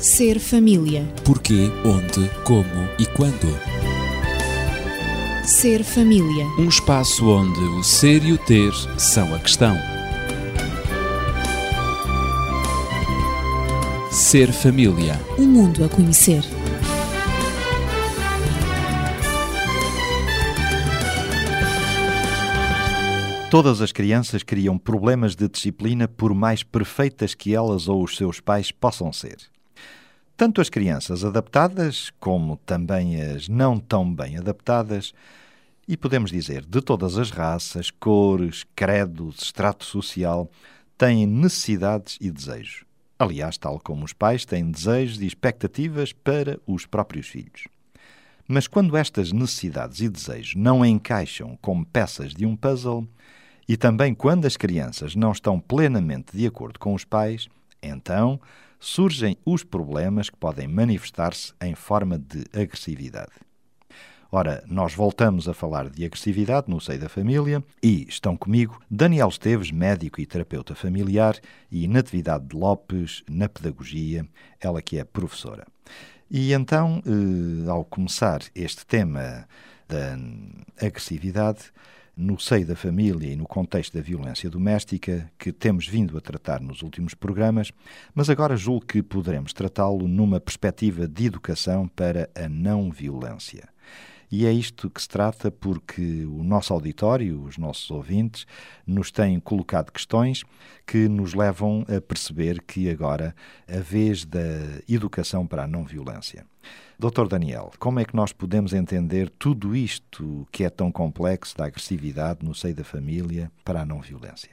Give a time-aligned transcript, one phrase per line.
[0.00, 1.04] Ser família.
[1.24, 3.48] Porquê, onde, como e quando.
[5.44, 6.46] Ser família.
[6.56, 9.76] Um espaço onde o ser e o ter são a questão.
[14.12, 15.20] Ser família.
[15.36, 16.44] Um mundo a conhecer.
[23.50, 28.38] Todas as crianças criam problemas de disciplina por mais perfeitas que elas ou os seus
[28.38, 29.38] pais possam ser.
[30.38, 35.12] Tanto as crianças adaptadas como também as não tão bem adaptadas,
[35.88, 40.48] e podemos dizer de todas as raças, cores, credos, extrato social,
[40.96, 42.84] têm necessidades e desejos.
[43.18, 47.66] Aliás, tal como os pais têm desejos e expectativas para os próprios filhos.
[48.46, 53.08] Mas quando estas necessidades e desejos não encaixam como peças de um puzzle,
[53.68, 57.48] e também quando as crianças não estão plenamente de acordo com os pais,
[57.82, 58.40] então
[58.80, 63.32] surgem os problemas que podem manifestar-se em forma de agressividade.
[64.30, 69.28] Ora, nós voltamos a falar de agressividade no seio da família e estão comigo Daniel
[69.28, 71.36] Esteves, médico e terapeuta familiar,
[71.72, 74.28] e Natividade de Lopes, na pedagogia,
[74.60, 75.66] ela que é professora.
[76.30, 79.48] E então, eh, ao começar este tema
[79.88, 80.18] da
[80.86, 81.72] agressividade,
[82.18, 86.60] no seio da família e no contexto da violência doméstica, que temos vindo a tratar
[86.60, 87.70] nos últimos programas,
[88.12, 93.68] mas agora julgo que poderemos tratá-lo numa perspectiva de educação para a não violência.
[94.30, 98.46] E é isto que se trata porque o nosso auditório, os nossos ouvintes,
[98.86, 100.44] nos têm colocado questões
[100.86, 103.34] que nos levam a perceber que agora
[103.66, 104.38] a vez da
[104.88, 106.44] educação para a não violência.
[106.98, 111.66] Doutor Daniel, como é que nós podemos entender tudo isto que é tão complexo da
[111.66, 114.50] agressividade no seio da família para a não violência?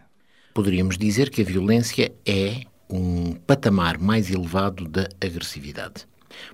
[0.53, 6.07] Poderíamos dizer que a violência é um patamar mais elevado da agressividade.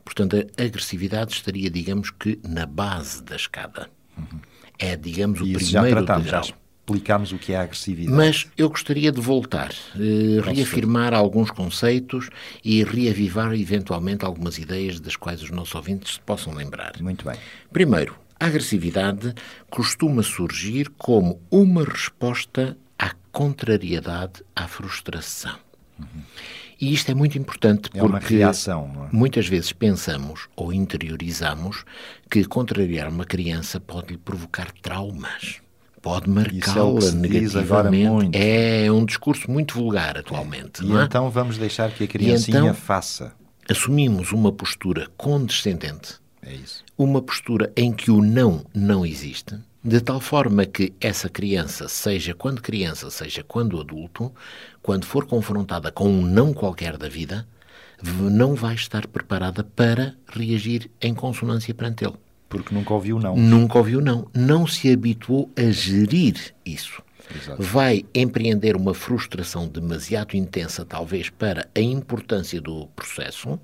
[0.03, 3.89] Portanto, a agressividade estaria, digamos que, na base da escada.
[4.17, 4.39] Uhum.
[4.77, 6.43] É, digamos, o e primeiro já tratamos, degrau.
[6.43, 6.53] Já
[6.91, 8.17] explicámos o que é a agressividade.
[8.17, 12.29] Mas eu gostaria de voltar, eh, reafirmar alguns conceitos
[12.63, 16.93] e reavivar eventualmente algumas ideias das quais os nossos ouvintes se possam lembrar.
[16.99, 17.37] Muito bem.
[17.71, 19.33] Primeiro, a agressividade
[19.69, 25.57] costuma surgir como uma resposta à contrariedade, à frustração.
[25.99, 26.21] Uhum.
[26.81, 29.15] E isto é muito importante é porque reação, é?
[29.15, 31.85] muitas vezes pensamos ou interiorizamos
[32.29, 35.61] que contrariar uma criança pode lhe provocar traumas
[36.01, 38.37] pode marcá-la é negativamente.
[38.37, 40.81] É um discurso muito vulgar atualmente.
[40.81, 40.85] É.
[40.85, 41.03] E é?
[41.03, 43.33] então vamos deixar que a criancinha então, faça.
[43.69, 46.15] Assumimos uma postura condescendente.
[46.41, 46.83] É isso.
[46.97, 52.33] Uma postura em que o não não existe, de tal forma que essa criança, seja
[52.33, 54.31] quando criança, seja quando adulto,
[54.81, 57.47] quando for confrontada com um não qualquer da vida,
[58.03, 62.15] não vai estar preparada para reagir em consonância perante ele.
[62.47, 63.35] Porque nunca ouviu não.
[63.35, 64.27] Nunca ouviu não.
[64.33, 67.01] Não se habituou a gerir isso.
[67.35, 67.61] Exato.
[67.61, 73.59] Vai empreender uma frustração demasiado intensa, talvez, para a importância do processo,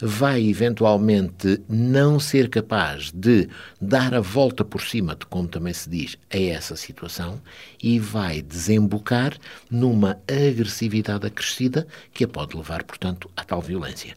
[0.00, 3.48] vai eventualmente não ser capaz de
[3.80, 7.40] dar a volta por cima, de como também se diz, a essa situação
[7.82, 9.36] e vai desembocar
[9.70, 14.16] numa agressividade acrescida que a pode levar, portanto, à tal violência.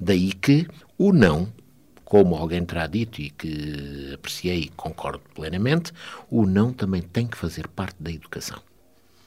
[0.00, 0.66] Daí que
[0.98, 1.48] o não
[2.12, 5.94] como alguém terá dito e que apreciei e concordo plenamente,
[6.30, 8.60] o não também tem que fazer parte da educação.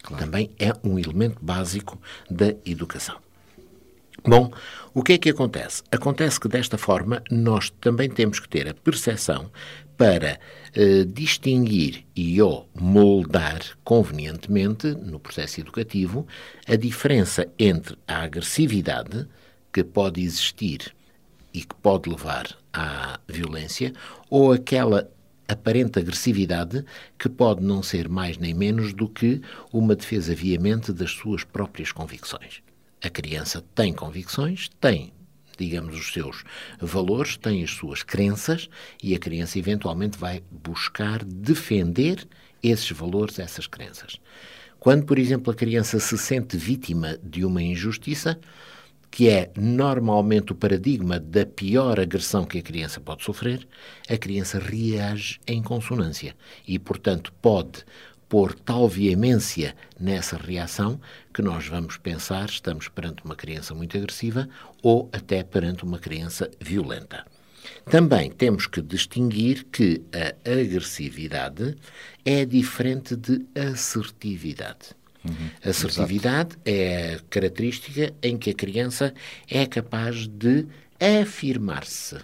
[0.03, 0.23] Claro.
[0.23, 3.18] Também é um elemento básico da educação.
[4.24, 4.51] Bom,
[4.94, 5.81] o que é que acontece?
[5.91, 9.50] Acontece que desta forma nós também temos que ter a percepção
[9.97, 10.40] para
[10.75, 16.28] eh, distinguir e ou moldar convenientemente no processo educativo
[16.68, 19.28] a diferença entre a agressividade
[19.74, 20.94] que pode existir
[21.55, 23.93] e que pode levar à violência,
[24.29, 25.09] ou aquela
[25.47, 26.83] aparente agressividade
[27.17, 31.94] que pode não ser mais nem menos do que uma defesa veemente das suas próprias
[31.94, 32.61] convicções.
[33.01, 35.13] A criança tem convicções, tem,
[35.57, 36.44] digamos, os seus
[36.81, 38.68] valores, tem as suas crenças
[39.01, 42.27] e a criança eventualmente vai buscar defender
[42.62, 44.19] esses valores, essas crenças.
[44.77, 48.38] Quando, por exemplo, a criança se sente vítima de uma injustiça,
[49.10, 53.68] que é normalmente o paradigma da pior agressão que a criança pode sofrer,
[54.10, 56.36] a criança reage em consonância
[56.68, 57.86] e, portanto, pode
[58.28, 61.00] pôr tal veemência nessa reação
[61.34, 64.50] que nós vamos pensar estamos perante uma criança muito agressiva
[64.81, 67.25] ou até perante uma criança violenta.
[67.90, 71.75] Também temos que distinguir que a agressividade
[72.24, 74.96] é diferente de assertividade.
[75.27, 75.69] Uhum.
[75.69, 76.62] Assertividade Exato.
[76.66, 79.13] é a característica em que a criança
[79.50, 80.68] é capaz de
[81.00, 82.18] afirmar-se,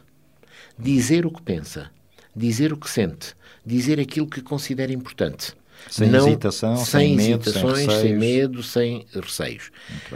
[0.77, 1.92] dizer o que pensa,
[2.36, 5.53] dizer o que sente, dizer aquilo que considera importante.
[5.89, 9.71] Sem não, hesitação, sem, sem medo, sem, sem medo, sem receios.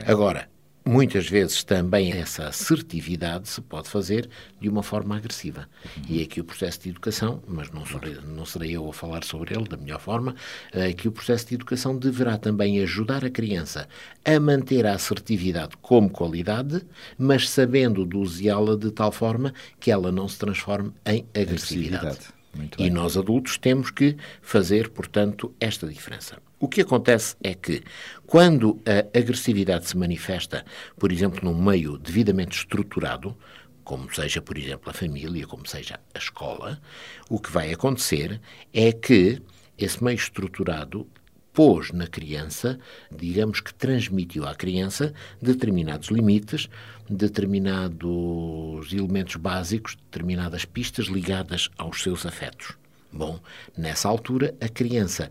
[0.05, 0.47] Agora,
[0.87, 4.29] Muitas vezes também essa assertividade se pode fazer
[4.61, 5.67] de uma forma agressiva.
[5.83, 6.03] Uhum.
[6.07, 9.55] E aqui o processo de educação, mas não serei, não serei eu a falar sobre
[9.55, 10.35] ele da melhor forma,
[10.71, 13.89] é que o processo de educação deverá também ajudar a criança
[14.23, 16.85] a manter a assertividade como qualidade,
[17.17, 22.05] mas sabendo doseá-la de tal forma que ela não se transforme em agressividade.
[22.05, 22.75] agressividade.
[22.77, 26.44] e nós adultos temos que fazer, portanto, esta diferença.
[26.59, 27.83] O que acontece é que,
[28.25, 30.65] quando a agressividade se manifesta,
[30.97, 33.35] por exemplo, num meio devidamente estruturado,
[33.83, 36.81] como seja, por exemplo, a família, como seja a escola,
[37.29, 38.41] o que vai acontecer
[38.73, 39.41] é que
[39.77, 41.07] esse meio estruturado
[41.53, 42.79] pôs na criança,
[43.09, 46.69] digamos que transmitiu à criança determinados limites,
[47.09, 52.77] determinados elementos básicos, determinadas pistas ligadas aos seus afetos.
[53.11, 53.39] Bom,
[53.77, 55.29] nessa altura, a criança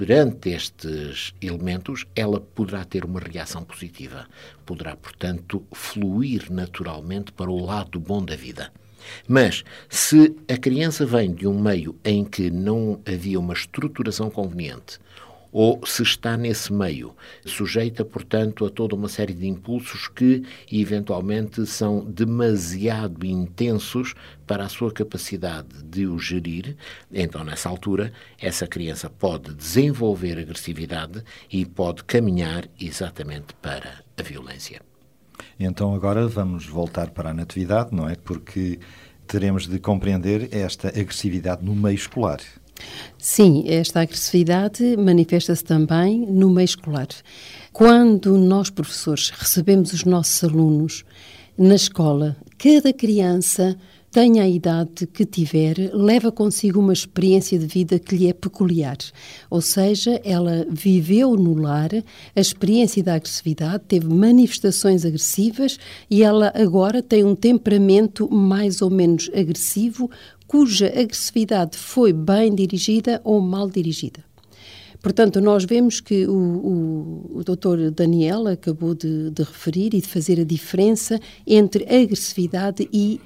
[0.00, 4.26] perante estes elementos, ela poderá ter uma reação positiva.
[4.64, 8.72] Poderá, portanto, fluir naturalmente para o lado bom da vida.
[9.28, 14.98] Mas, se a criança vem de um meio em que não havia uma estruturação conveniente,
[15.52, 17.14] ou se está nesse meio,
[17.44, 24.14] sujeita, portanto, a toda uma série de impulsos que, eventualmente, são demasiado intensos
[24.46, 26.76] para a sua capacidade de o gerir,
[27.12, 34.80] então, nessa altura, essa criança pode desenvolver agressividade e pode caminhar exatamente para a violência.
[35.58, 38.14] Então, agora vamos voltar para a natividade, não é?
[38.16, 38.78] Porque
[39.26, 42.40] teremos de compreender esta agressividade no meio escolar.
[43.18, 47.08] Sim, esta agressividade manifesta-se também no meio escolar.
[47.72, 51.04] Quando nós, professores, recebemos os nossos alunos
[51.56, 53.76] na escola, cada criança
[54.10, 58.96] tenha a idade que tiver, leva consigo uma experiência de vida que lhe é peculiar.
[59.48, 61.90] Ou seja, ela viveu no lar
[62.34, 65.78] a experiência da agressividade, teve manifestações agressivas
[66.10, 70.10] e ela agora tem um temperamento mais ou menos agressivo,
[70.50, 74.24] cuja agressividade foi bem dirigida ou mal dirigida.
[75.00, 80.08] Portanto, nós vemos que o, o, o doutor Daniel acabou de, de, referir e de
[80.08, 83.20] fazer a diferença entre agressividade e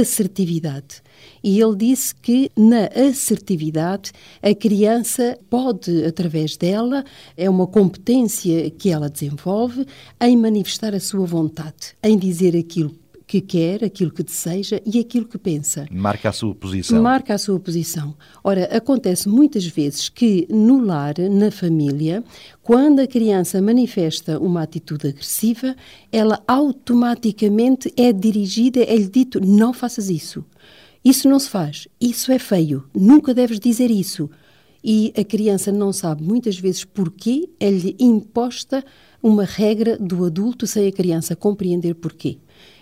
[0.00, 1.00] assertividade.
[1.44, 4.10] E ele disse que na assertividade
[4.42, 7.04] a criança pode, através dela,
[7.36, 9.86] é uma competência que ela desenvolve
[10.20, 13.03] em manifestar a sua vontade, em dizer aquilo
[13.34, 15.86] que quer, aquilo que deseja e aquilo que pensa.
[15.90, 17.02] Marca a sua posição.
[17.02, 18.14] Marca a sua posição.
[18.44, 22.22] Ora, acontece muitas vezes que no lar, na família,
[22.62, 25.74] quando a criança manifesta uma atitude agressiva,
[26.12, 30.44] ela automaticamente é dirigida, é-lhe dito: não faças isso.
[31.04, 31.88] Isso não se faz.
[32.00, 32.84] Isso é feio.
[32.94, 34.30] Nunca deves dizer isso.
[34.82, 38.84] E a criança não sabe muitas vezes porquê é-lhe imposta
[39.20, 42.38] uma regra do adulto sem a criança compreender porquê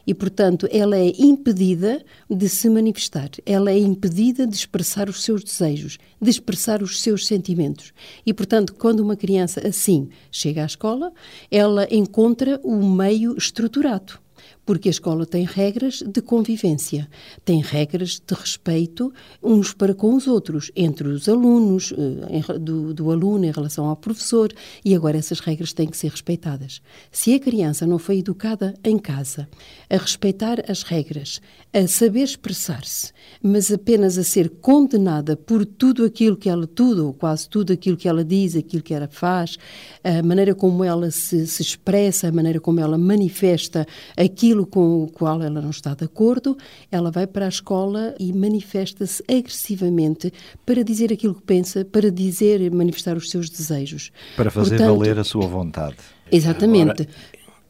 [0.06, 5.42] e, portanto, ela é impedida de se manifestar, ela é impedida de expressar os seus
[5.44, 7.92] desejos, de expressar os seus sentimentos.
[8.26, 11.12] E, portanto, quando uma criança assim chega à escola,
[11.50, 14.20] ela encontra o meio estruturado
[14.64, 17.08] porque a escola tem regras de convivência,
[17.44, 23.10] tem regras de respeito uns para com os outros, entre os alunos, eh, do, do,
[23.10, 24.52] aluno em relação ao professor,
[24.84, 26.80] e agora essas regras têm que ser respeitadas.
[27.10, 29.48] Se a criança não foi educada em casa
[29.90, 31.40] a respeitar as regras,
[31.72, 37.12] a saber expressar-se, mas apenas a ser condenada por tudo aquilo que ela, tudo ou
[37.12, 39.58] quase tudo aquilo que ela diz, aquilo que ela faz,
[40.04, 45.04] a maneira como ela se, se expressa, a maneira como ela manifesta aquilo aquilo com
[45.04, 46.56] o qual ela não está de acordo,
[46.90, 50.32] ela vai para a escola e manifesta-se agressivamente
[50.66, 54.12] para dizer aquilo que pensa, para dizer e manifestar os seus desejos.
[54.36, 55.96] Para fazer Portanto, valer a sua vontade.
[56.30, 57.02] Exatamente.
[57.02, 57.08] Agora,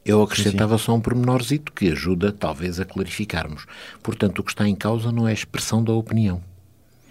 [0.05, 3.65] eu acrescentava só um pormenorzito que ajuda talvez a clarificarmos.
[4.01, 6.41] Portanto, o que está em causa não é a expressão da opinião.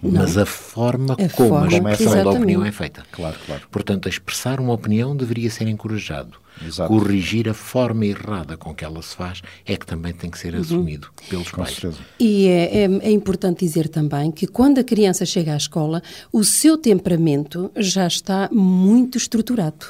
[0.02, 0.20] Não.
[0.20, 3.04] mas a forma a como forma, a expressão da opinião é feita.
[3.12, 3.62] Claro, claro.
[3.70, 6.42] Portanto, a expressar uma opinião deveria ser encorajado.
[6.64, 6.92] Exato.
[6.92, 10.54] Corrigir a forma errada com que ela se faz é que também tem que ser
[10.54, 10.60] uhum.
[10.60, 11.76] assumido pelos com pais.
[11.76, 12.02] Certeza.
[12.18, 16.44] E é, é, é importante dizer também que quando a criança chega à escola, o
[16.44, 19.86] seu temperamento já está muito estruturado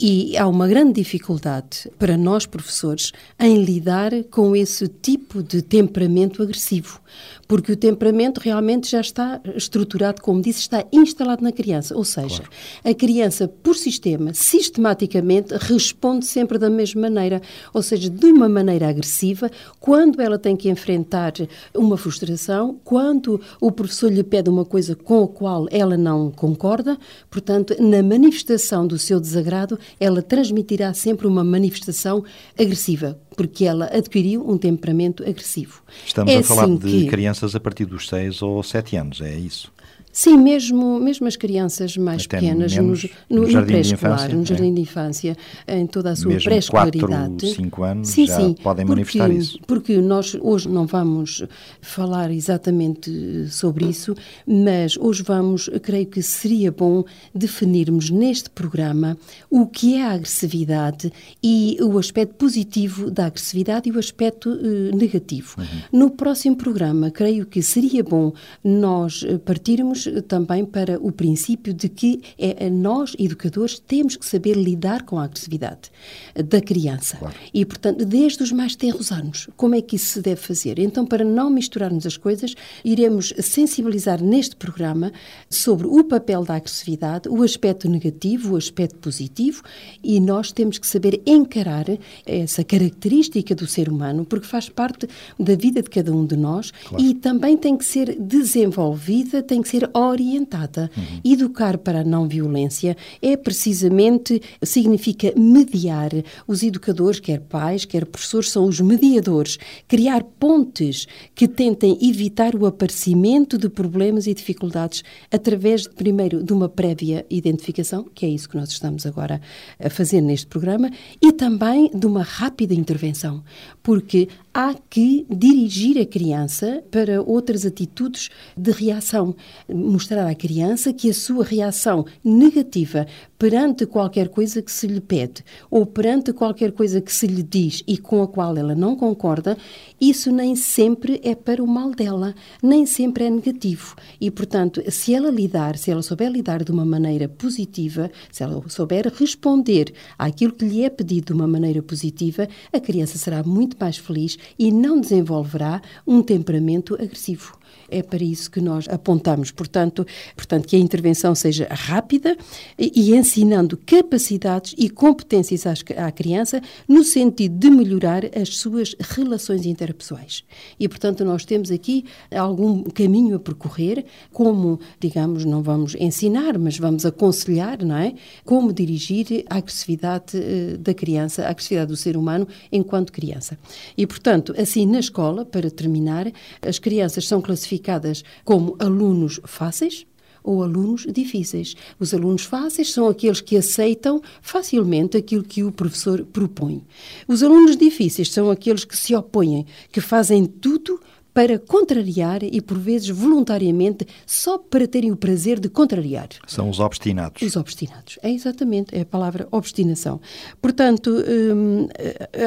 [0.00, 6.40] E há uma grande dificuldade para nós, professores, em lidar com esse tipo de temperamento
[6.40, 7.00] agressivo,
[7.48, 11.96] porque o temperamento realmente já está estruturado, como disse, está instalado na criança.
[11.96, 12.50] Ou seja, claro.
[12.84, 17.42] a criança, por sistema, sistematicamente, responde sempre da mesma maneira,
[17.74, 19.50] ou seja, de uma maneira agressiva,
[19.80, 21.32] quando ela tem que enfrentar
[21.74, 26.96] uma frustração, quando o professor lhe pede uma coisa com a qual ela não concorda,
[27.28, 32.24] portanto, na manifestação do seu desagrado, ela transmitirá sempre uma manifestação
[32.58, 35.82] agressiva, porque ela adquiriu um temperamento agressivo.
[36.04, 37.06] Estamos é a falar assim de que...
[37.06, 39.72] crianças a partir dos 6 ou 7 anos, é isso?
[40.18, 42.92] Sim, mesmo, mesmo as crianças mais Até pequenas, no,
[43.30, 44.74] no, no pré-escolar, no jardim é?
[44.74, 45.36] de infância,
[45.68, 47.46] em toda a sua pré-escolaridade.
[47.46, 49.60] 4, 5 anos sim, já sim, podem porque, manifestar isso.
[49.64, 51.44] Porque nós hoje não vamos
[51.80, 54.12] falar exatamente sobre isso,
[54.44, 59.16] mas hoje vamos, creio que seria bom definirmos neste programa
[59.48, 64.96] o que é a agressividade e o aspecto positivo da agressividade e o aspecto uh,
[64.96, 65.54] negativo.
[65.58, 65.66] Uhum.
[65.92, 68.32] No próximo programa, creio que seria bom
[68.64, 75.02] nós partirmos também para o princípio de que é, nós, educadores, temos que saber lidar
[75.04, 75.90] com a agressividade
[76.34, 77.16] da criança.
[77.16, 77.34] Claro.
[77.52, 80.78] E, portanto, desde os mais tenros anos, como é que isso se deve fazer?
[80.78, 85.12] Então, para não misturarmos as coisas, iremos sensibilizar neste programa
[85.48, 89.62] sobre o papel da agressividade, o aspecto negativo, o aspecto positivo,
[90.02, 91.86] e nós temos que saber encarar
[92.26, 96.70] essa característica do ser humano, porque faz parte da vida de cada um de nós
[96.70, 97.04] claro.
[97.04, 100.90] e também tem que ser desenvolvida, tem que ser orientada.
[100.96, 101.20] Uhum.
[101.24, 106.10] Educar para a não violência é precisamente, significa mediar.
[106.46, 109.58] Os educadores, quer pais, quer professores, são os mediadores.
[109.86, 116.68] Criar pontes que tentem evitar o aparecimento de problemas e dificuldades através, primeiro, de uma
[116.68, 119.40] prévia identificação, que é isso que nós estamos agora
[119.78, 120.90] a fazer neste programa,
[121.20, 123.42] e também de uma rápida intervenção,
[123.82, 129.34] porque há que dirigir a criança para outras atitudes de reação
[129.78, 133.06] mostrar à criança que a sua reação negativa
[133.38, 137.82] perante qualquer coisa que se lhe pede ou perante qualquer coisa que se lhe diz
[137.86, 139.56] e com a qual ela não concorda,
[140.00, 143.94] isso nem sempre é para o mal dela, nem sempre é negativo.
[144.20, 148.62] E, portanto, se ela lidar, se ela souber lidar de uma maneira positiva, se ela
[148.68, 153.76] souber responder àquilo que lhe é pedido de uma maneira positiva, a criança será muito
[153.78, 157.57] mais feliz e não desenvolverá um temperamento agressivo.
[157.90, 159.50] É para isso que nós apontamos.
[159.50, 162.36] Portanto, portanto que a intervenção seja rápida
[162.78, 168.94] e, e ensinando capacidades e competências às, à criança no sentido de melhorar as suas
[169.00, 170.44] relações interpessoais.
[170.78, 176.78] E, portanto, nós temos aqui algum caminho a percorrer, como, digamos, não vamos ensinar, mas
[176.78, 178.14] vamos aconselhar, não é?
[178.44, 183.58] Como dirigir a agressividade eh, da criança, a agressividade do ser humano enquanto criança.
[183.96, 186.30] E, portanto, assim, na escola, para terminar,
[186.60, 190.06] as crianças são classificadas classificadas como alunos fáceis,
[190.42, 191.74] ou alunos difíceis.
[191.98, 196.82] Os alunos fáceis são aqueles que aceitam facilmente aquilo que o professor propõe.
[197.26, 201.00] Os alunos difíceis são aqueles que se opõem, que fazem tudo
[201.34, 206.28] para contrariar e, por vezes, voluntariamente, só para terem o prazer de contrariar.
[206.48, 207.40] São os obstinados.
[207.42, 210.20] Os obstinados, é exatamente, é a palavra obstinação.
[210.60, 211.86] Portanto, hum,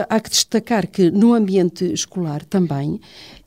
[0.10, 3.00] há que destacar que no ambiente escolar também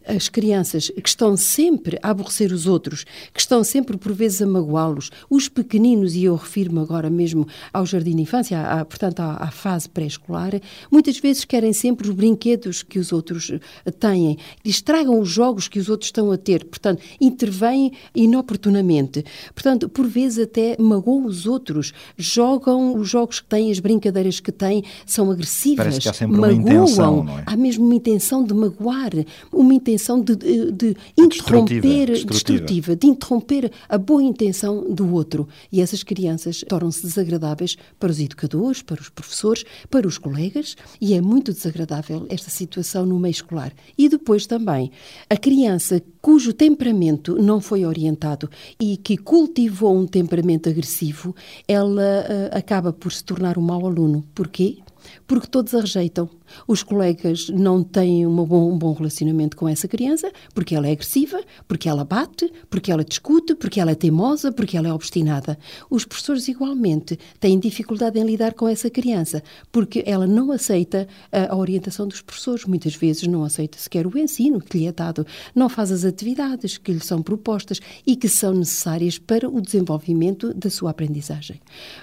[0.07, 4.47] as crianças que estão sempre a aborrecer os outros, que estão sempre por vezes a
[4.47, 9.37] magoá-los, os pequeninos, e eu refiro-me agora mesmo ao jardim de infância, à, portanto à,
[9.37, 10.53] à fase pré-escolar,
[10.91, 15.79] muitas vezes querem sempre os brinquedos que os outros eh, têm, estragam os jogos que
[15.79, 19.25] os outros estão a ter, portanto, intervêm inoportunamente.
[19.55, 24.53] Portanto, por vezes até magoam os outros, jogam os jogos que têm, as brincadeiras que
[24.53, 27.45] têm, são agressivas, Parece que há sempre magoam, uma intenção, não é?
[27.47, 29.11] há mesmo uma intenção de magoar,
[29.53, 35.13] uma intenção intenção de, de, de interromper, destrutiva, destrutiva, de interromper a boa intenção do
[35.13, 35.49] outro.
[35.71, 41.15] E essas crianças tornam-se desagradáveis para os educadores, para os professores, para os colegas, e
[41.15, 43.73] é muito desagradável esta situação no meio escolar.
[43.97, 44.91] E depois também,
[45.31, 48.49] a criança cujo temperamento não foi orientado
[48.81, 51.35] e que cultivou um temperamento agressivo,
[51.69, 54.25] ela uh, acaba por se tornar um mau aluno.
[54.35, 54.79] Porquê?
[55.27, 56.29] Porque todos a rejeitam,
[56.69, 61.43] Os colegas não têm bom, um bom relacionamento com essa criança porque ela é agressiva,
[61.67, 65.59] porque ela bate, porque ela discute, porque ela é teimosa, porque ela é obstinada.
[65.91, 69.43] Os professores, igualmente, têm dificuldade em lidar com essa criança
[69.73, 72.65] porque ela não aceita a, a orientação dos professores.
[72.65, 76.79] Muitas vezes não aceita sequer o ensino que lhe é dado, não faz as atividades
[76.79, 81.61] que lhe são propostas e que são necessárias para o desenvolvimento da sua aprendizagem.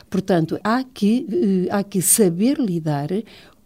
[0.10, 2.90] Portanto, há que, eh, há que saber lidar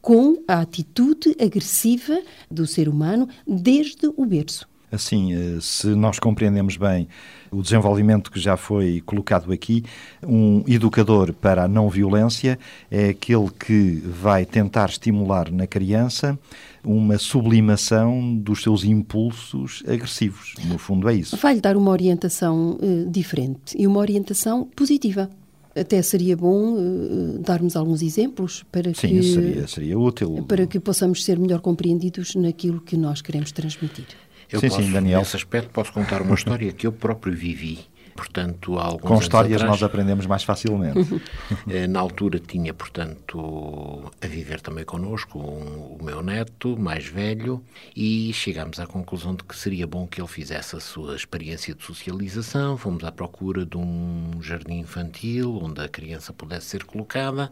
[0.02, 4.68] com a atitude agressiva do ser humano desde o berço.
[4.92, 7.08] Assim, eh, se nós compreendemos bem
[7.52, 9.84] o desenvolvimento que já foi colocado aqui,
[10.26, 12.60] um educador para a não violência
[12.92, 16.38] é aquele que vai tentar estimular na criança
[16.84, 20.54] uma sublimação dos seus impulsos agressivos.
[20.66, 21.36] No fundo, é isso.
[21.38, 25.30] Vai-lhe dar uma orientação uh, diferente e uma orientação positiva.
[25.76, 30.46] Até seria bom uh, darmos alguns exemplos para Sim, que seria, seria útil.
[30.48, 34.06] para que possamos ser melhor compreendidos naquilo que nós queremos transmitir.
[34.50, 35.20] Eu sim, posso, sim, Daniel.
[35.20, 37.80] Nesse aspecto, posso contar uma história que eu próprio vivi.
[38.16, 41.22] Portanto, há Com histórias atrás, nós aprendemos mais facilmente.
[41.70, 47.62] eh, Na altura tinha, portanto, a viver também connosco um- o meu neto, mais velho,
[47.94, 51.84] e chegámos à conclusão de que seria bom que ele fizesse a sua experiência de
[51.84, 52.78] socialização.
[52.78, 57.52] Fomos à procura de um jardim infantil onde a criança pudesse ser colocada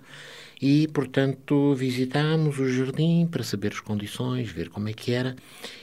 [0.61, 5.35] e, portanto, visitámos o jardim para saber as condições, ver como é que era,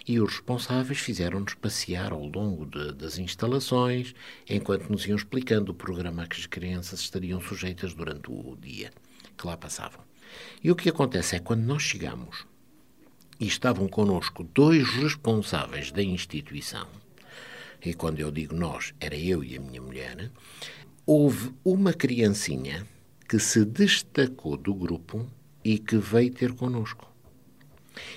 [0.09, 4.15] e os responsáveis fizeram-nos passear ao longo de- das instalações,
[4.49, 8.91] enquanto nos iam explicando o programa que as crianças estariam sujeitas durante o dia
[9.37, 10.01] que lá passavam.
[10.63, 12.47] E o que acontece é quando nós chegamos
[13.39, 16.87] e estavam connosco dois responsáveis da instituição,
[17.85, 20.31] e quando eu digo nós, era eu e a minha mulher,
[21.07, 22.87] houve uma criancinha
[23.29, 25.27] que se destacou do grupo
[25.65, 27.10] e que veio ter connosco.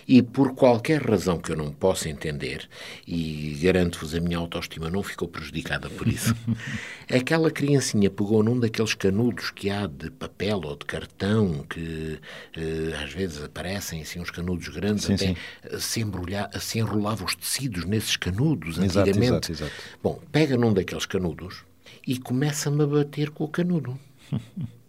[0.07, 2.67] E por qualquer razão que eu não possa entender,
[3.07, 6.35] e garanto-vos a minha autoestima não ficou prejudicada por isso,
[7.09, 12.19] aquela criancinha pegou num daqueles canudos que há de papel ou de cartão, que
[12.55, 15.79] eh, às vezes aparecem assim uns canudos grandes, Sim, até sim.
[15.79, 19.51] se, embrulha, se enrolava os tecidos nesses canudos Exato, antigamente.
[19.51, 19.73] exato, exato.
[20.01, 21.63] Bom, pega num daqueles canudos
[22.05, 23.97] e começa-me a bater com o canudo.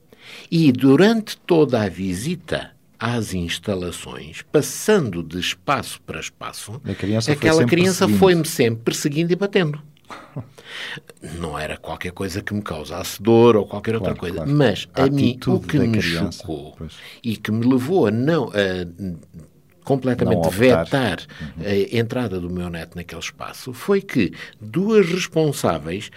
[0.50, 2.73] E durante toda a visita
[3.04, 8.18] às instalações, passando de espaço para espaço, criança foi aquela sempre criança perseguindo.
[8.18, 9.82] foi-me sempre perseguindo e batendo.
[11.38, 14.50] Não era qualquer coisa que me causasse dor ou qualquer outra Claro, coisa, claro.
[14.54, 16.94] mas A a, mim o que me criança, chocou pois.
[17.22, 18.52] e que me levou a não a
[19.84, 20.84] completamente Não optar.
[20.84, 21.18] vetar
[21.60, 26.10] a entrada do meu neto naquele espaço foi que duas responsáveis,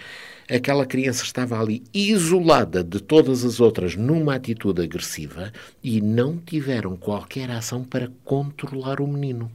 [0.50, 6.96] aquela criança estava ali isolada de todas as outras numa atitude agressiva e não tiveram
[6.96, 9.50] qualquer ação para controlar o menino.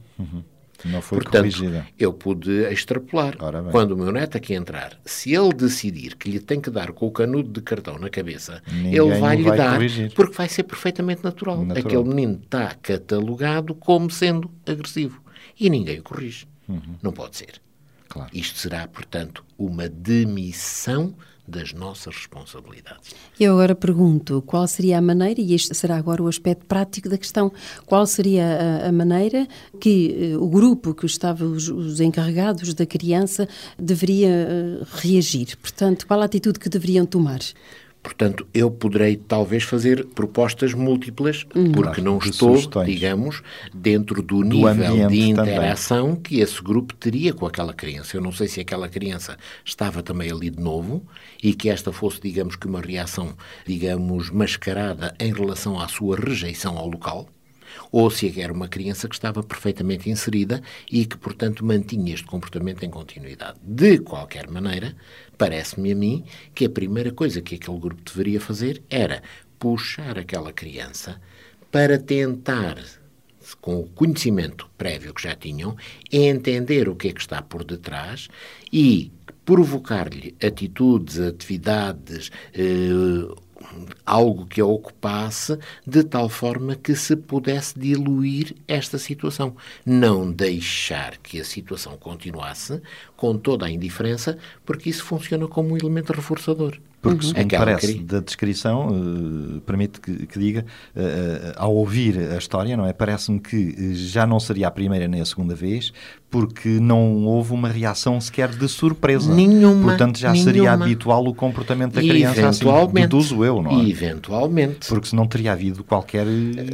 [0.84, 1.86] Não foi Portanto, corrigida.
[1.98, 3.36] eu pude extrapolar.
[3.70, 7.06] Quando o meu neto aqui entrar, se ele decidir que lhe tem que dar com
[7.06, 10.12] o canudo de cartão na cabeça, Ninguém ele vai lhe vai dar, corrigir.
[10.14, 11.64] porque vai ser perfeitamente natural.
[11.64, 11.86] Natural.
[11.86, 15.22] Aquele menino está catalogado como sendo agressivo.
[15.58, 16.46] E ninguém o corrige.
[16.68, 16.96] Uhum.
[17.02, 17.62] Não pode ser.
[18.14, 18.30] Claro.
[18.32, 21.12] Isto será, portanto, uma demissão
[21.46, 23.12] das nossas responsabilidades.
[23.38, 27.18] Eu agora pergunto qual seria a maneira, e este será agora o aspecto prático da
[27.18, 27.52] questão,
[27.84, 28.46] qual seria
[28.84, 29.48] a, a maneira
[29.80, 35.56] que eh, o grupo que estava, os, os encarregados da criança, deveria eh, reagir?
[35.56, 37.40] Portanto, qual a atitude que deveriam tomar?
[38.04, 41.72] Portanto, eu poderei talvez fazer propostas múltiplas, porque Hum.
[41.72, 42.86] Claro, não de estou, sugestões.
[42.86, 45.54] digamos, dentro do, nível ambiente de também.
[45.54, 48.14] interação que esse grupo teria com aquela criança.
[48.14, 51.02] Eu não sei se aquela criança estava também ali de novo
[51.42, 53.34] e que esta fosse, digamos, que uma reação,
[53.66, 57.26] digamos, mascarada em relação à sua rejeição ao local
[57.90, 62.84] ou se era uma criança que estava perfeitamente inserida e que, portanto, mantinha este comportamento
[62.84, 63.58] em continuidade.
[63.62, 64.96] De qualquer maneira,
[65.36, 69.22] parece-me a mim que a primeira coisa que aquele grupo deveria fazer era
[69.58, 71.20] puxar aquela criança
[71.70, 72.76] para tentar,
[73.60, 75.76] com o conhecimento prévio que já tinham,
[76.10, 78.28] entender o que é que está por detrás
[78.72, 79.10] e
[79.44, 83.43] provocar-lhe atitudes, atividades, eh,
[84.04, 89.56] algo que a ocupasse de tal forma que se pudesse diluir esta situação.
[89.84, 92.80] Não deixar que a situação continuasse
[93.16, 96.78] com toda a indiferença, porque isso funciona como um elemento reforçador.
[97.04, 100.64] Porque, segundo Aquela parece da descrição, eh, permite que, que diga,
[100.96, 102.92] eh, ao ouvir a história, não é?
[102.92, 105.92] Parece-me que já não seria a primeira nem a segunda vez,
[106.30, 109.32] porque não houve uma reação sequer de surpresa.
[109.32, 110.84] Nenhuma, Portanto, já seria nenhuma.
[110.84, 113.06] habitual o comportamento da criança assim, Eventualmente.
[113.08, 113.88] deduzo eu, não é?
[113.88, 114.88] Eventualmente.
[114.88, 116.26] Porque senão teria havido qualquer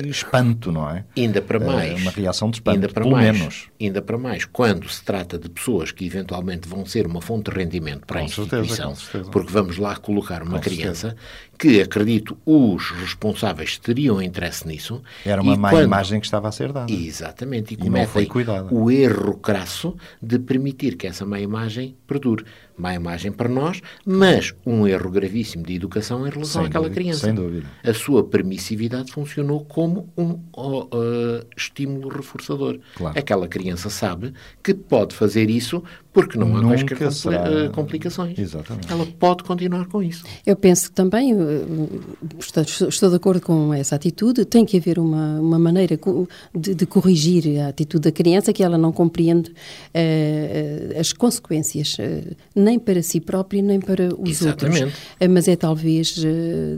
[0.06, 1.04] espanto, não é?
[1.16, 2.00] Ainda para mais.
[2.00, 3.68] Uma reação de espanto, ainda para pelo mais, menos.
[3.80, 7.56] Ainda para mais, quando se trata de pessoas que eventualmente vão ser uma fonte de
[7.56, 9.30] rendimento para Com a certeza, instituição, com certeza.
[9.30, 11.16] porque vamos lá colocar uma Com criança
[11.60, 15.02] que, acredito, os responsáveis teriam interesse nisso.
[15.26, 16.90] Era uma e má quando- imagem que estava a ser dada.
[16.90, 18.74] Exatamente, e não cometem foi cuidada.
[18.74, 22.44] o erro crasso de permitir que essa má imagem perdure.
[22.78, 26.98] Má imagem para nós, mas um erro gravíssimo de educação em relação Sem àquela dúvida,
[27.02, 27.26] criança.
[27.26, 27.66] sem dúvida.
[27.84, 30.86] A sua permissividade funcionou como um ó,
[31.54, 32.78] estímulo reforçador.
[32.96, 33.18] Claro.
[33.18, 38.38] Aquela criança sabe que pode fazer isso porque não há Nunca quaisquer compli- será- complicações.
[38.38, 38.90] Exatamente.
[38.90, 40.24] Ela pode continuar com isso.
[40.46, 42.36] Eu penso que também, eh,
[42.90, 45.98] estou, de acordo com essa atitude, tem que haver uma, uma maneira
[46.54, 49.52] de, de corrigir a atitude da criança que ela não compreende
[49.92, 52.22] eh, as consequências, eh,
[52.54, 54.84] nem para si própria, nem para os Exatamente.
[54.84, 55.00] outros.
[55.20, 56.16] Eh, Mas é talvez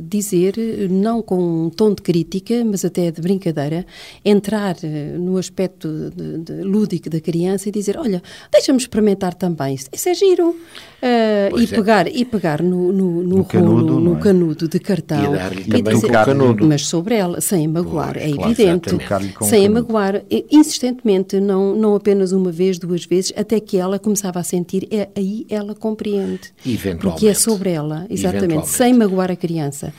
[0.09, 0.55] dizer,
[0.91, 3.85] não com um tom de crítica, mas até de brincadeira,
[4.25, 4.77] entrar
[5.19, 10.15] no aspecto de- de lúdico da criança e dizer, olha, deixa-me experimentar também, isso é
[10.15, 10.57] giro.
[11.01, 11.67] Eh, e, é.
[11.67, 14.21] pegar, e pegar no, no, no No rolo, canudo, no é?
[14.21, 16.67] canudo de cartão E dar-lhe também dizer- com canudo.
[16.67, 19.73] mas sobre ela, sem magoar, Pois, é claro, evidente, sem canudo.
[19.75, 24.87] magoar, insistentemente, não, não apenas uma vez, duas vezes, até que ela começava a sentir,
[24.91, 26.41] é, aí ela compreende.
[26.65, 27.03] Eventualmente.
[27.03, 29.93] Porque é sobre ela, exatamente, sem magoar a criança.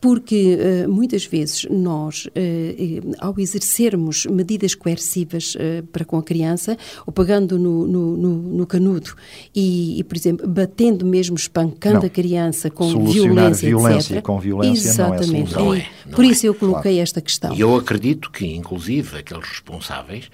[0.00, 6.76] Porque eh, muitas vezes nós, eh, ao exercermos medidas coercivas eh, para com a criança,
[7.06, 9.10] ou pegando no, no, no- no canudo
[9.54, 12.06] e, e, por exemplo, batendo mesmo, espancando Não.
[12.06, 14.09] a criança com violência, violência etc.
[14.22, 15.50] com violência não é Exatamente.
[15.50, 15.64] solução.
[15.66, 15.88] Não é.
[16.06, 16.28] não Por é.
[16.28, 17.54] isso eu coloquei esta questão.
[17.54, 20.30] E eu acredito que, inclusive, aqueles responsáveis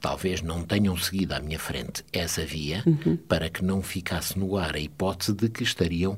[0.00, 3.16] talvez não tenham seguido à minha frente essa via Uhum.
[3.28, 6.16] para que não ficasse no ar a hipótese de que estariam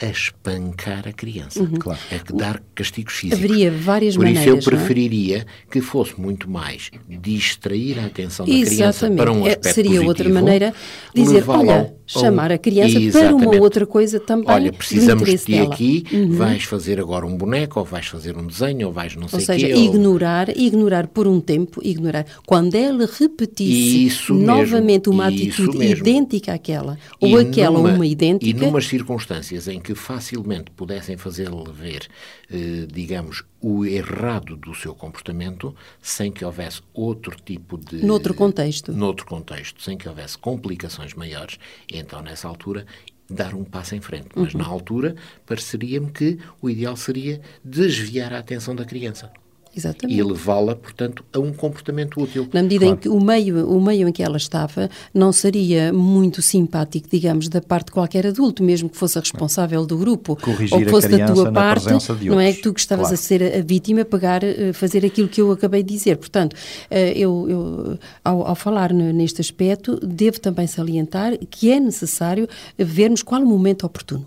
[0.00, 1.66] a espancar a criança.
[1.80, 1.98] Claro.
[2.14, 3.40] A que dar castigos físicos.
[3.40, 3.46] Uhum.
[3.50, 4.76] Haveria várias Por isso eu maneiras, não é?
[4.76, 9.90] preferiria que fosse muito mais distrair a atenção da criança para um É, aspecto seria
[9.90, 10.74] positivo, outra maneira
[11.14, 13.46] de dizer, olha, chamar a criança para Exatamente.
[13.46, 15.66] uma outra coisa também Olha, precisamos de ti dela.
[15.66, 15.72] Uhum.
[15.72, 19.36] aqui, vais fazer agora um boneco, ou vais fazer um desenho, ou vais não sei
[19.38, 19.74] Ou o seja, quê.
[19.74, 22.24] ou- ignorar, ignorar por um tempo, ignorar.
[22.46, 26.06] Quando ela repetisse Isso mesmo, novamente uma isso atitude mesmo.
[26.06, 31.16] idêntica àquela, E ou aquela numa- uma E idêntica, numas circunstâncias em que facilmente pudessem
[31.16, 32.06] fazê-lo ver,
[32.50, 38.04] eh, digamos, o errado do seu comportamento, sem que houvesse outro tipo de...
[38.04, 38.92] Noutro contexto.
[38.92, 41.58] Noutro contexto, sem que houvesse complicações maiores,
[41.92, 42.86] então nessa altura
[43.30, 44.28] dar um passo em frente.
[44.34, 44.60] Mas Uhum.
[44.60, 49.30] na altura pareceria-me que o ideal seria desviar a atenção da criança
[49.76, 50.18] exatamente.
[50.18, 52.48] e levá-la, portanto, a um comportamento útil.
[52.52, 56.40] Na medida em que o meio, o meio em que ela estava não seria muito
[56.42, 60.74] simpático, digamos, da parte de qualquer adulto, mesmo que fosse a responsável do grupo, Corrigir
[60.74, 61.86] ou que fosse da tua parte,
[62.26, 63.14] não é que tu que estavas Claro.
[63.14, 66.16] a ser a vítima, pegar, eh, fazer aquilo que eu acabei de dizer.
[66.16, 66.54] Portanto,
[66.90, 72.48] eh, eu, eu, ao, ao falar ne- neste aspecto, devo também salientar que é necessário
[72.76, 74.26] vermos qual o momento oportuno.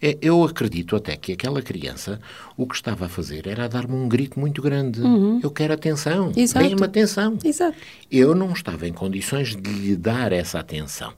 [0.00, 2.20] É, Eu acredito até que aquela criança
[2.56, 5.00] o que estava a fazer era a dar-me um grito muito grande.
[5.42, 6.32] Eu quero atenção, Uhum.
[6.68, 7.38] Deem-me atenção.
[7.44, 7.76] Exato.
[8.10, 11.12] Eu não estava em condições de lhe dar essa atenção,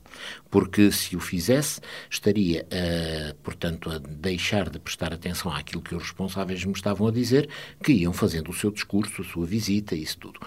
[0.50, 6.02] porque se o fizesse, estaria, a, portanto, a deixar de prestar atenção àquilo que os
[6.02, 7.48] responsáveis me estavam a dizer,
[7.82, 10.40] que iam fazendo o seu discurso, a sua visita, isso tudo.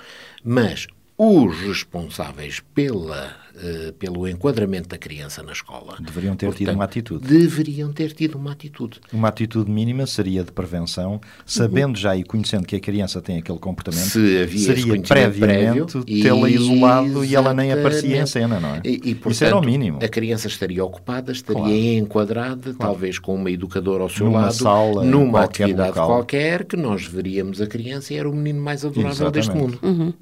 [0.44, 0.88] Mas
[1.24, 7.28] os responsáveis pela, eh, pelo enquadramento da criança na escola Deveriam ter tido uma atitude.
[7.28, 9.00] Deveriam ter tido uma atitude.
[9.14, 13.60] Uma atitude mínima seria de prevenção, sabendo já e conhecendo que a criança tem aquele
[13.60, 18.76] comportamento, Se havia esse seria previamente tê-la isolado e ela nem aparecia em cena, não
[18.76, 18.82] é?
[18.84, 20.00] E, e, Isso era o portanto, mínimo.
[20.04, 21.76] A criança estaria ocupada, estaria Claro.
[21.76, 26.08] enquadrada, talvez com uma educadora ao seu Numa lado, sala, numa qualquer atividade local.
[26.08, 29.84] qualquer, que nós veríamos a criança e era o menino mais adorável deste Exatamente.
[29.86, 30.16] mundo.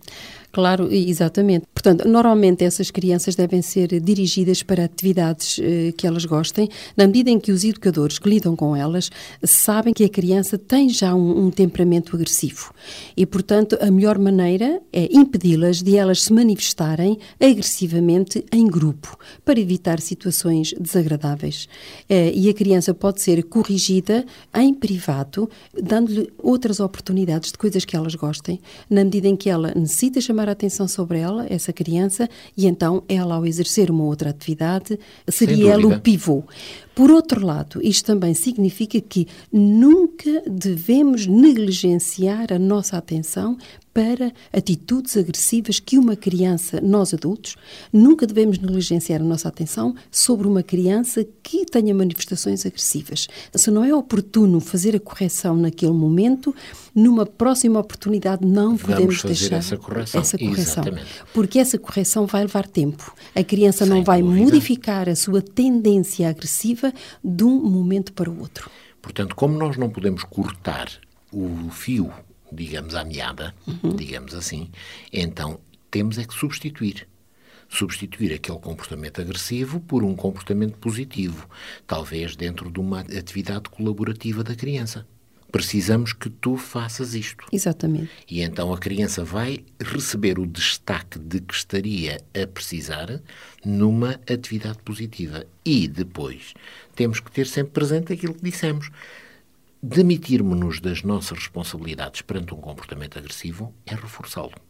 [0.51, 1.67] Claro, exatamente.
[1.73, 7.29] Portanto, normalmente essas crianças devem ser dirigidas para atividades eh, que elas gostem, na medida
[7.29, 9.11] em que os educadores que lidam com elas
[9.43, 12.73] sabem que a criança tem já um, um temperamento agressivo.
[13.15, 19.59] E, portanto, a melhor maneira é impedi-las de elas se manifestarem agressivamente em grupo, para
[19.59, 21.69] evitar situações desagradáveis.
[22.09, 25.47] Eh, e a criança pode ser corrigida em privado,
[25.79, 28.59] dando-lhe outras oportunidades de coisas que elas gostem,
[28.89, 33.03] na medida em que ela necessita chamar a atenção sobre ela, essa criança, e então
[33.09, 36.43] ela, ao exercer uma outra atividade, seria ela o pivô.
[36.99, 43.57] Por outro lado, isto também significa que nunca devemos negligenciar a nossa atenção
[43.93, 47.55] para atitudes agressivas que uma criança, nós adultos,
[47.91, 53.27] nunca devemos negligenciar a nossa atenção sobre uma criança que tenha manifestações agressivas.
[53.53, 56.55] Se não é oportuno fazer a correção naquele momento,
[56.93, 60.21] numa próxima oportunidade não Vamos podemos deixar essa correção.
[60.21, 60.83] essa correção.
[61.33, 63.13] Porque essa correção vai levar tempo.
[63.35, 64.45] A criança Sem não vai dúvida.
[64.45, 66.88] modificar a sua tendência agressiva
[67.23, 68.69] de um momento para o outro.
[69.01, 70.89] Portanto, como nós não podemos cortar
[71.31, 72.11] o fio,
[72.51, 73.55] digamos, à meada,
[73.95, 74.69] digamos assim,
[75.11, 77.07] então temos é que substituir.
[77.67, 81.47] Substituir aquele comportamento agressivo por um comportamento positivo,
[81.85, 85.05] talvez dentro de uma atividade colaborativa da criança.
[85.51, 87.45] Precisamos que tu faças isto.
[87.51, 88.11] Exatamente.
[88.29, 93.21] E então a criança vai receber o destaque de que estaria a precisar
[93.65, 95.45] numa atividade positiva.
[95.65, 96.53] E depois
[96.95, 98.89] temos que ter sempre presente aquilo que dissemos.
[99.81, 104.68] Demitirmos-nos das nossas responsabilidades perante um comportamento agressivo é reforçá-lo.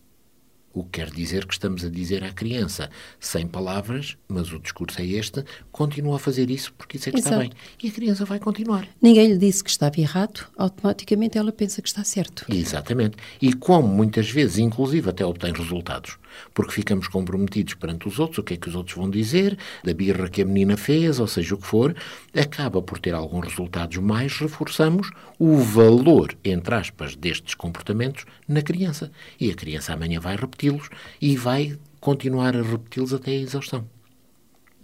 [0.73, 5.01] O que quer dizer que estamos a dizer à criança, sem palavras, mas o discurso
[5.01, 7.49] é este, continua a fazer isso porque isso é que está Exato.
[7.49, 7.51] bem.
[7.81, 8.87] E a criança vai continuar.
[9.01, 12.45] Ninguém lhe disse que estava errado, automaticamente ela pensa que está certo.
[12.49, 13.17] Exatamente.
[13.41, 16.17] E como muitas vezes, inclusive, até obtém resultados,
[16.53, 19.93] porque ficamos comprometidos perante os outros, o que é que os outros vão dizer, da
[19.93, 21.95] birra que a menina fez, ou seja o que for,
[22.33, 29.11] acaba por ter alguns resultados, mais reforçamos o valor, entre aspas, destes comportamentos na criança.
[29.39, 30.89] E a criança amanhã vai repeti-los
[31.21, 33.87] e vai continuar a repeti-los até a exaustão.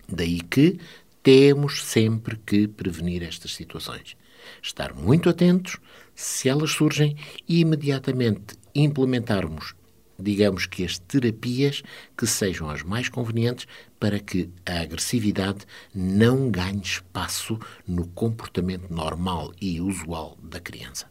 [0.08, 0.80] Daí que
[1.24, 4.16] temos sempre que prevenir estas situações.
[4.62, 5.78] Estar muito atentos
[6.14, 9.74] se elas surgem e imediatamente implementarmos,
[10.18, 11.84] digamos que as terapias
[12.18, 13.68] que sejam as mais convenientes
[14.00, 21.08] para que a agressividade não ganhe espaço no comportamento normal e usual da criança.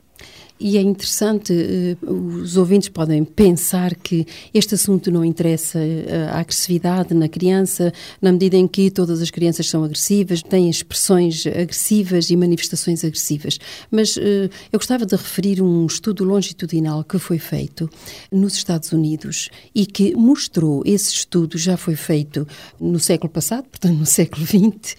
[0.67, 6.41] E é interessante, eh, os ouvintes podem pensar que este assunto não interessa eh, a
[6.41, 12.31] agressividade na criança, na medida em que todas as crianças são agressivas, têm expressões agressivas
[12.31, 13.59] e manifestações agressivas.
[13.91, 17.91] Mas eh, eu gostava de referir um estudo longitudinal que foi feito
[18.33, 22.49] nos Estados Unidos e que mostrou, esse estudo já foi feito
[22.81, 24.97] no século passado, portanto no século XX,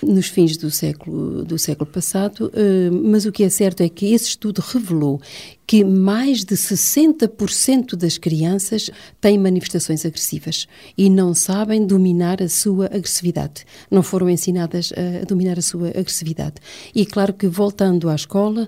[0.00, 4.14] nos fins do século, do século passado, eh, mas o que é certo é que
[4.14, 5.20] esse estudo revelou Peru
[5.68, 12.86] que mais de 60% das crianças têm manifestações agressivas e não sabem dominar a sua
[12.86, 13.66] agressividade.
[13.90, 16.54] Não foram ensinadas a dominar a sua agressividade.
[16.94, 18.66] E claro que voltando à escola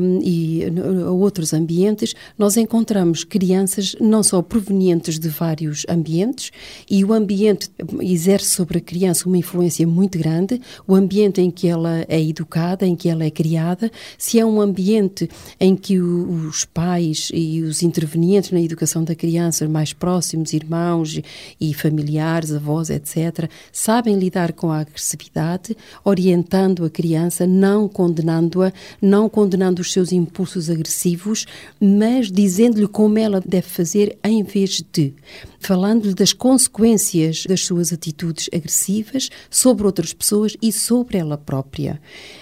[0.00, 0.62] um, e
[1.06, 6.50] a outros ambientes, nós encontramos crianças não só provenientes de vários ambientes
[6.90, 11.68] e o ambiente exerce sobre a criança uma influência muito grande, o ambiente em que
[11.68, 15.28] ela é educada, em que ela é criada, se é um ambiente
[15.60, 21.20] em que o, os pais e os intervenientes na educação da criança, mais próximos, irmãos
[21.60, 29.28] e familiares, avós, etc., sabem lidar com a agressividade, orientando a criança, não condenando-a, não
[29.28, 31.46] condenando os seus impulsos agressivos,
[31.80, 35.14] mas dizendo-lhe como ela deve fazer em vez de.
[35.58, 42.00] Falando-lhe das consequências das suas atitudes agressivas sobre outras pessoas e sobre ela própria.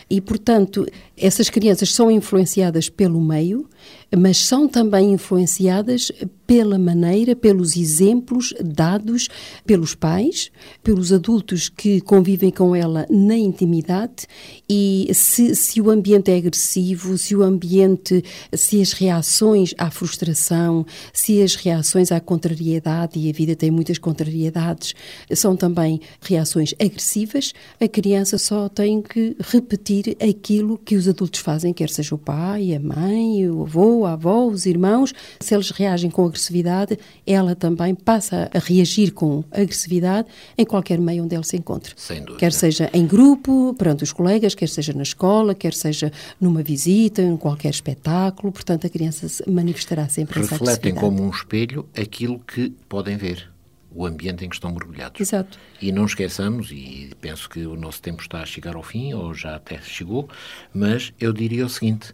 [0.08, 3.68] E, portanto, essas crianças são influenciadas pelo meio,
[4.16, 6.12] mas são também influenciadas
[6.46, 9.28] pela maneira, pelos exemplos dados
[9.64, 10.50] pelos pais,
[10.82, 14.26] pelos adultos que convivem com ela na intimidade
[14.68, 20.86] e se, se o ambiente é agressivo, se o ambiente, se as reações à frustração,
[21.12, 24.94] se as reações à contrariedade, e a vida tem muitas contrariedades,
[25.34, 31.72] são também reações agressivas, a criança só tem que repetir aquilo que os adultos fazem,
[31.72, 36.10] quer seja o pai, a mãe, o avô, a avó, os irmãos, se eles reagem
[36.10, 41.56] com agressividade, ela também passa a reagir com agressividade em qualquer meio onde ela se
[41.56, 41.94] encontre.
[41.96, 42.38] Sem dúvida.
[42.38, 47.22] Quer seja em grupo, perante os colegas, quer seja na escola, quer seja numa visita,
[47.22, 51.00] em qualquer espetáculo, portanto a criança se manifestará sempre essa Refletem agressividade.
[51.00, 53.50] como um espelho aquilo que podem ver,
[53.90, 55.18] o ambiente em que estão mergulhados.
[55.20, 55.58] Exato.
[55.80, 59.32] E não esqueçamos, e penso que o nosso tempo está a chegar ao fim, ou
[59.32, 60.28] já até chegou,
[60.72, 62.12] mas eu diria o seguinte: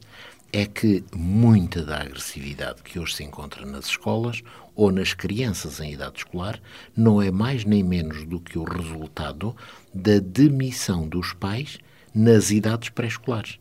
[0.52, 4.42] é que muita da agressividade que hoje se encontra nas escolas
[4.74, 6.60] ou nas crianças em idade escolar
[6.94, 9.56] não é mais nem menos do que o resultado
[9.94, 11.78] da demissão dos pais
[12.14, 13.58] nas idades pré-escolares.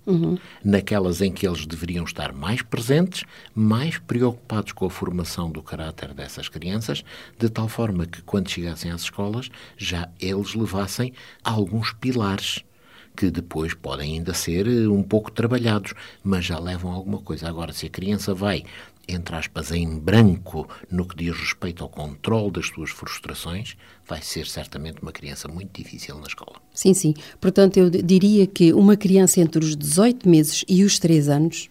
[0.63, 3.23] Naquelas em que eles deveriam estar mais presentes,
[3.55, 7.03] mais preocupados com a formação do caráter dessas crianças,
[7.39, 12.65] de tal forma que, quando chegassem às escolas, já eles levassem alguns pilares
[13.15, 15.93] que depois podem ainda ser eh, um pouco trabalhados,
[16.23, 17.47] mas já levam alguma coisa.
[17.47, 18.63] Agora, se a criança vai
[19.07, 23.75] entre aspas, em branco no que diz respeito ao controle das suas frustrações,
[24.07, 26.57] vai ser certamente uma criança muito difícil na escola.
[26.73, 27.13] Sim, sim.
[27.39, 31.69] Portanto, eu diria que uma criança entre os 18 meses e os 3 anos,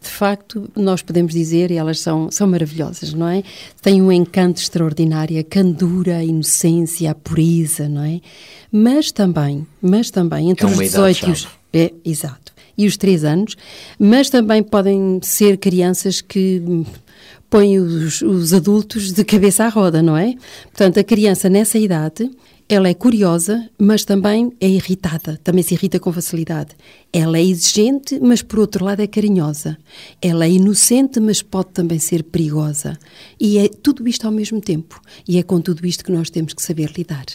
[0.00, 3.42] de facto, nós podemos dizer, e elas são, são maravilhosas, não é?
[3.82, 8.20] Têm um encanto extraordinário, a candura, a inocência, a pureza, não é?
[8.70, 11.48] Mas também, mas também, entre é os 18 e os...
[11.72, 13.56] É, exato e os 3 anos,
[13.98, 16.62] mas também podem ser crianças que
[17.48, 20.34] põem os, os adultos de cabeça à roda, não é?
[20.64, 22.30] Portanto, a criança nessa idade
[22.68, 26.70] ela é curiosa, mas também é irritada, também se irrita com facilidade.
[27.12, 29.78] Ela é exigente, mas por outro lado é carinhosa.
[30.20, 32.98] Ela é inocente, mas pode também ser perigosa.
[33.38, 35.00] E é tudo isto ao mesmo tempo.
[35.28, 37.26] E é com tudo isto que nós temos que saber lidar.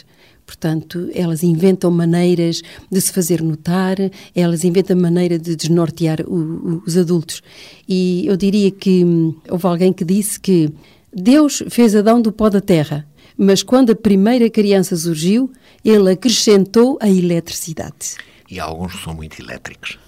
[0.44, 3.96] Portanto, elas inventam maneiras de se fazer notar,
[4.34, 7.42] elas inventam maneira de desnortear o, o, os adultos.
[7.88, 10.70] E eu diria que hum, houve alguém que disse que
[11.14, 15.50] Deus fez Adão do pó da terra, mas quando a primeira criança surgiu,
[15.84, 18.16] ele acrescentou a eletricidade.
[18.50, 19.98] E alguns são muito elétricos.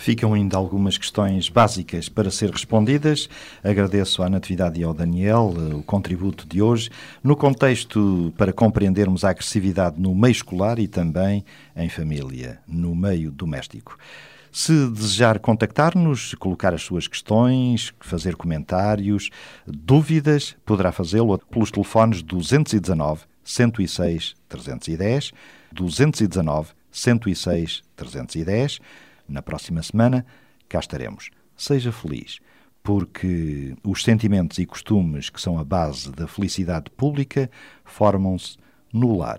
[0.00, 3.28] Ficam ainda algumas questões básicas para ser respondidas.
[3.62, 6.88] Agradeço à Natividade e ao Daniel eh, o contributo de hoje,
[7.22, 11.44] no contexto para compreendermos a agressividade no meio escolar e também
[11.76, 13.98] em família, no meio doméstico.
[14.52, 19.30] Se desejar contactar-nos, colocar as suas questões, fazer comentários,
[19.64, 25.32] dúvidas, poderá fazê-lo pelos telefones 219 106 310,
[25.72, 28.80] 219 106 310
[29.28, 30.26] na próxima semana,
[30.68, 31.30] cá estaremos.
[31.56, 32.40] Seja feliz,
[32.82, 37.48] porque os sentimentos e costumes que são a base da felicidade pública
[37.84, 38.56] formam-se
[38.92, 39.38] no lar.